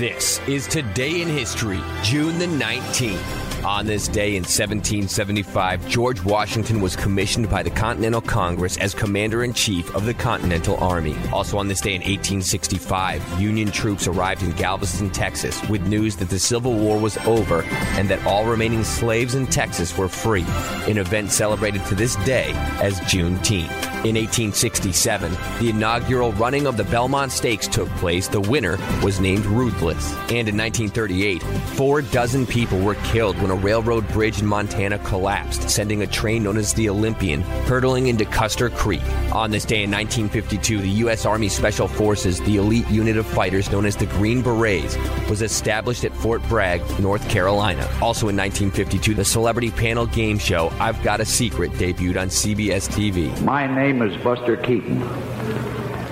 This 0.00 0.40
is 0.48 0.66
Today 0.66 1.20
in 1.20 1.28
History, 1.28 1.78
June 2.02 2.38
the 2.38 2.46
19th. 2.46 3.66
On 3.66 3.84
this 3.84 4.08
day 4.08 4.28
in 4.28 4.44
1775, 4.44 5.86
George 5.88 6.24
Washington 6.24 6.80
was 6.80 6.96
commissioned 6.96 7.50
by 7.50 7.62
the 7.62 7.68
Continental 7.68 8.22
Congress 8.22 8.78
as 8.78 8.94
Commander 8.94 9.44
in 9.44 9.52
Chief 9.52 9.94
of 9.94 10.06
the 10.06 10.14
Continental 10.14 10.78
Army. 10.78 11.14
Also 11.34 11.58
on 11.58 11.68
this 11.68 11.82
day 11.82 11.90
in 11.90 12.00
1865, 12.00 13.38
Union 13.38 13.70
troops 13.70 14.06
arrived 14.06 14.42
in 14.42 14.52
Galveston, 14.52 15.10
Texas, 15.10 15.62
with 15.68 15.86
news 15.86 16.16
that 16.16 16.30
the 16.30 16.38
Civil 16.38 16.78
War 16.78 16.98
was 16.98 17.18
over 17.26 17.62
and 17.98 18.08
that 18.08 18.24
all 18.24 18.46
remaining 18.46 18.84
slaves 18.84 19.34
in 19.34 19.46
Texas 19.48 19.98
were 19.98 20.08
free, 20.08 20.46
an 20.88 20.96
event 20.96 21.30
celebrated 21.30 21.84
to 21.84 21.94
this 21.94 22.16
day 22.24 22.52
as 22.80 22.98
Juneteenth. 23.00 23.89
In 24.02 24.16
1867, 24.16 25.30
the 25.60 25.68
inaugural 25.68 26.32
running 26.32 26.66
of 26.66 26.78
the 26.78 26.84
Belmont 26.84 27.30
Stakes 27.32 27.68
took 27.68 27.86
place. 27.96 28.28
The 28.28 28.40
winner 28.40 28.78
was 29.04 29.20
named 29.20 29.44
Ruthless. 29.44 30.14
And 30.30 30.48
in 30.48 30.56
1938, 30.56 31.42
four 31.76 32.00
dozen 32.00 32.46
people 32.46 32.78
were 32.78 32.94
killed 32.94 33.36
when 33.42 33.50
a 33.50 33.54
railroad 33.54 34.08
bridge 34.08 34.40
in 34.40 34.46
Montana 34.46 34.98
collapsed, 35.00 35.68
sending 35.68 36.00
a 36.00 36.06
train 36.06 36.44
known 36.44 36.56
as 36.56 36.72
the 36.72 36.88
Olympian 36.88 37.42
hurtling 37.68 38.06
into 38.06 38.24
Custer 38.24 38.70
Creek. 38.70 39.02
On 39.32 39.50
this 39.50 39.66
day 39.66 39.82
in 39.82 39.90
1952, 39.90 40.78
the 40.78 40.88
U.S. 41.04 41.26
Army 41.26 41.50
Special 41.50 41.86
Forces, 41.86 42.40
the 42.40 42.56
elite 42.56 42.88
unit 42.88 43.18
of 43.18 43.26
fighters 43.26 43.70
known 43.70 43.84
as 43.84 43.96
the 43.96 44.06
Green 44.06 44.40
Berets, 44.40 44.96
was 45.28 45.42
established 45.42 46.04
at 46.04 46.16
Fort 46.16 46.42
Bragg, 46.48 46.80
North 47.00 47.28
Carolina. 47.28 47.82
Also 48.00 48.30
in 48.30 48.36
1952, 48.38 49.12
the 49.12 49.26
celebrity 49.26 49.70
panel 49.70 50.06
game 50.06 50.38
show 50.38 50.70
I've 50.80 51.02
Got 51.02 51.20
a 51.20 51.26
Secret 51.26 51.70
debuted 51.72 52.18
on 52.18 52.28
CBS 52.28 52.88
TV. 52.88 53.38
My 53.42 53.66
name 53.66 53.89
is 53.90 54.16
Buster 54.22 54.56
Keaton. 54.56 55.02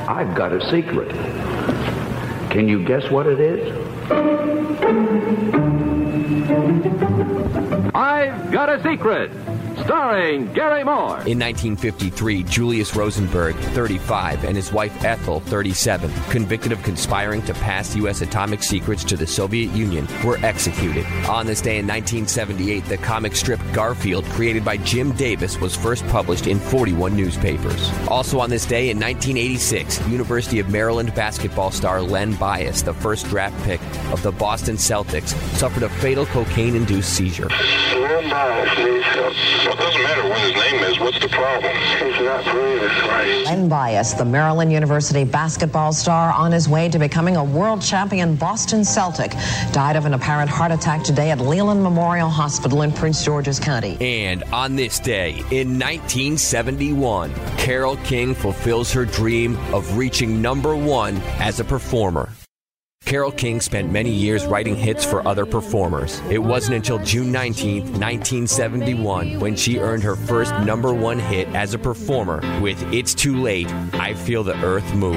I've 0.08 0.34
got 0.34 0.52
a 0.52 0.60
secret. 0.68 1.10
Can 2.50 2.68
you 2.68 2.84
guess 2.84 3.08
what 3.08 3.28
it 3.28 3.38
is? 3.38 3.72
I've 7.94 8.50
got 8.50 8.68
a 8.68 8.82
secret. 8.82 9.30
Starring 9.84 10.52
Garry 10.52 10.84
Moore. 10.84 11.18
In 11.26 11.38
1953, 11.38 12.42
Julius 12.44 12.94
Rosenberg, 12.96 13.56
35, 13.56 14.44
and 14.44 14.56
his 14.56 14.72
wife 14.72 15.04
Ethel, 15.04 15.40
37, 15.40 16.10
convicted 16.30 16.72
of 16.72 16.82
conspiring 16.82 17.42
to 17.42 17.54
pass 17.54 17.94
U.S. 17.96 18.20
atomic 18.20 18.62
secrets 18.62 19.04
to 19.04 19.16
the 19.16 19.26
Soviet 19.26 19.70
Union, 19.72 20.06
were 20.24 20.38
executed. 20.38 21.06
On 21.28 21.46
this 21.46 21.60
day 21.60 21.78
in 21.78 21.86
1978, 21.86 22.84
the 22.86 22.98
comic 22.98 23.36
strip 23.36 23.60
Garfield, 23.72 24.24
created 24.26 24.64
by 24.64 24.76
Jim 24.78 25.12
Davis, 25.12 25.60
was 25.60 25.76
first 25.76 26.06
published 26.08 26.46
in 26.46 26.58
41 26.58 27.16
newspapers. 27.16 27.90
Also 28.08 28.40
on 28.40 28.50
this 28.50 28.66
day 28.66 28.90
in 28.90 28.98
1986, 28.98 30.06
University 30.08 30.58
of 30.58 30.70
Maryland 30.70 31.14
basketball 31.14 31.70
star 31.70 32.02
Len 32.02 32.34
Bias, 32.34 32.82
the 32.82 32.94
first 32.94 33.26
draft 33.26 33.56
pick 33.64 33.80
of 34.12 34.22
the 34.22 34.32
Boston 34.32 34.76
Celtics, 34.76 35.34
suffered 35.56 35.82
a 35.82 35.88
fatal 35.88 36.26
cocaine-induced 36.26 37.12
seizure. 37.14 37.48
Len 38.18 38.30
Bias 38.30 38.78
needs 38.78 39.04
help. 39.04 39.32
Well, 39.64 39.74
it 39.74 39.78
doesn't 39.78 40.02
matter 40.02 40.28
what 40.28 40.40
his 40.40 40.54
name 40.54 40.82
is. 40.90 40.98
What's 40.98 41.20
the 41.20 41.28
problem? 41.28 41.72
He's 41.76 42.20
not 42.24 42.44
breathing 42.46 42.88
right. 43.06 43.44
Len 43.44 43.68
Bias, 43.68 44.14
the 44.14 44.24
Maryland 44.24 44.72
University 44.72 45.22
basketball 45.22 45.92
star 45.92 46.32
on 46.32 46.50
his 46.50 46.68
way 46.68 46.88
to 46.88 46.98
becoming 46.98 47.36
a 47.36 47.44
world 47.44 47.80
champion 47.80 48.34
Boston 48.34 48.84
Celtic, 48.84 49.36
died 49.70 49.94
of 49.94 50.04
an 50.04 50.14
apparent 50.14 50.50
heart 50.50 50.72
attack 50.72 51.04
today 51.04 51.30
at 51.30 51.38
Leland 51.38 51.80
Memorial 51.80 52.28
Hospital 52.28 52.82
in 52.82 52.90
Prince 52.90 53.24
George's 53.24 53.60
County. 53.60 53.96
And 54.00 54.42
on 54.52 54.74
this 54.74 54.98
day 54.98 55.30
in 55.52 55.78
1971, 55.78 57.32
Carole 57.56 57.98
King 57.98 58.34
fulfills 58.34 58.92
her 58.92 59.04
dream 59.04 59.56
of 59.72 59.96
reaching 59.96 60.42
number 60.42 60.74
one 60.74 61.18
as 61.38 61.60
a 61.60 61.64
performer. 61.64 62.27
Carole 63.08 63.32
King 63.32 63.58
spent 63.62 63.90
many 63.90 64.10
years 64.10 64.44
writing 64.44 64.76
hits 64.76 65.02
for 65.02 65.26
other 65.26 65.46
performers. 65.46 66.20
It 66.28 66.40
wasn't 66.40 66.76
until 66.76 66.98
June 66.98 67.32
19, 67.32 67.84
1971, 67.84 69.40
when 69.40 69.56
she 69.56 69.78
earned 69.78 70.02
her 70.02 70.14
first 70.14 70.52
number 70.56 70.92
one 70.92 71.18
hit 71.18 71.48
as 71.54 71.72
a 71.72 71.78
performer 71.78 72.42
with 72.60 72.82
It's 72.92 73.14
Too 73.14 73.40
Late, 73.40 73.72
I 73.94 74.12
Feel 74.12 74.44
the 74.44 74.62
Earth 74.62 74.92
Move. 74.92 75.16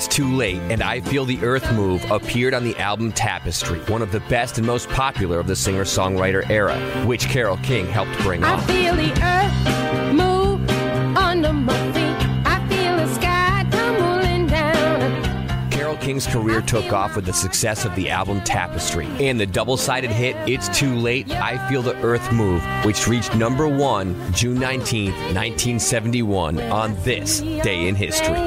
It's 0.00 0.08
Too 0.08 0.34
Late 0.34 0.56
and 0.70 0.82
I 0.82 1.00
Feel 1.00 1.26
the 1.26 1.38
Earth 1.42 1.70
Move 1.74 2.10
appeared 2.10 2.54
on 2.54 2.64
the 2.64 2.74
album 2.78 3.12
Tapestry, 3.12 3.80
one 3.80 4.00
of 4.00 4.10
the 4.12 4.20
best 4.30 4.56
and 4.56 4.66
most 4.66 4.88
popular 4.88 5.38
of 5.38 5.46
the 5.46 5.54
singer 5.54 5.84
songwriter 5.84 6.48
era, 6.48 6.74
which 7.04 7.28
Carole 7.28 7.58
King 7.58 7.84
helped 7.84 8.16
bring 8.20 8.42
I 8.42 8.54
on. 8.54 8.60
feel 8.62 8.94
the 8.96 9.12
earth 9.22 10.14
move 10.14 10.70
under 11.18 11.52
my 11.52 11.76
feet. 11.92 12.16
I 12.46 12.66
feel 12.70 12.96
the 12.96 13.14
sky 13.14 13.66
tumbling 13.70 14.46
down. 14.46 15.70
Carole 15.70 15.98
King's 15.98 16.26
career 16.26 16.62
took 16.62 16.94
off 16.94 17.14
with 17.14 17.26
the 17.26 17.34
success 17.34 17.84
of 17.84 17.94
the 17.94 18.08
album 18.08 18.40
Tapestry 18.40 19.06
and 19.18 19.38
the 19.38 19.44
double 19.44 19.76
sided 19.76 20.10
hit 20.10 20.34
It's 20.48 20.70
Too 20.70 20.94
Late, 20.94 21.30
I 21.30 21.68
Feel 21.68 21.82
the 21.82 21.94
Earth 22.02 22.32
Move, 22.32 22.62
which 22.86 23.06
reached 23.06 23.34
number 23.34 23.68
one 23.68 24.32
June 24.32 24.58
19, 24.58 25.12
1971, 25.12 26.58
on 26.58 26.96
this 27.02 27.40
day 27.40 27.86
in 27.86 27.94
history. 27.94 28.38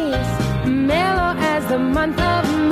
Month 1.94 2.20
of 2.20 2.63